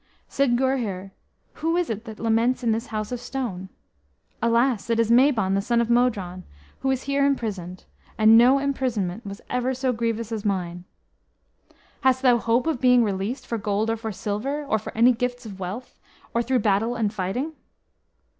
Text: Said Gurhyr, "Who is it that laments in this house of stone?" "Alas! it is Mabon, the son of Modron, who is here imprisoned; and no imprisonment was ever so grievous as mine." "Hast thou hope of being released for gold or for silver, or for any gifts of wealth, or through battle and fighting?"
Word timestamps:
Said 0.27 0.57
Gurhyr, 0.57 1.11
"Who 1.61 1.77
is 1.77 1.91
it 1.91 2.05
that 2.05 2.19
laments 2.19 2.63
in 2.63 2.71
this 2.71 2.87
house 2.87 3.11
of 3.11 3.19
stone?" 3.19 3.69
"Alas! 4.41 4.89
it 4.89 4.99
is 4.99 5.11
Mabon, 5.11 5.53
the 5.53 5.61
son 5.61 5.79
of 5.79 5.91
Modron, 5.91 6.43
who 6.79 6.89
is 6.89 7.03
here 7.03 7.23
imprisoned; 7.23 7.85
and 8.17 8.35
no 8.35 8.57
imprisonment 8.57 9.23
was 9.27 9.41
ever 9.47 9.75
so 9.75 9.93
grievous 9.93 10.31
as 10.31 10.43
mine." 10.43 10.85
"Hast 11.99 12.23
thou 12.23 12.39
hope 12.39 12.65
of 12.65 12.81
being 12.81 13.03
released 13.03 13.45
for 13.45 13.59
gold 13.59 13.91
or 13.91 13.95
for 13.95 14.11
silver, 14.11 14.65
or 14.65 14.79
for 14.79 14.91
any 14.97 15.11
gifts 15.11 15.45
of 15.45 15.59
wealth, 15.59 15.99
or 16.33 16.41
through 16.41 16.57
battle 16.61 16.95
and 16.95 17.13
fighting?" 17.13 17.53